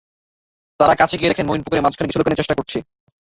তাঁরা 0.79 0.95
কাছে 0.95 1.15
গিয়ে 1.17 1.31
দেখেন, 1.31 1.45
মঈন 1.47 1.61
পুকুরের 1.63 1.83
মাঝখানে 1.85 2.07
কিছু 2.07 2.19
লুকানোর 2.19 2.39
চেষ্টা 2.39 2.57
করছেন। 2.57 2.81